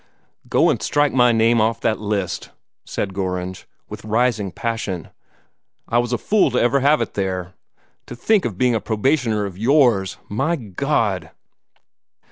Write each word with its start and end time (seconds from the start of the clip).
"Go 0.49 0.71
and 0.71 0.81
strike 0.81 1.13
my 1.13 1.31
name 1.31 1.61
off 1.61 1.79
the 1.81 1.93
list!" 1.93 2.49
said 2.85 3.13
Gorringe, 3.13 3.67
with 3.87 4.03
rising 4.03 4.51
passion. 4.51 5.09
"I 5.87 5.99
was 5.99 6.11
a 6.11 6.17
fool 6.17 6.49
to 6.49 6.59
ever 6.59 6.79
have 6.79 7.01
it 7.01 7.13
there. 7.13 7.53
To 8.07 8.15
think 8.15 8.43
of 8.43 8.57
being 8.57 8.73
a 8.73 8.81
probationer 8.81 9.45
of 9.45 9.59
yours 9.59 10.17
my 10.27 10.55
God!" 10.55 11.29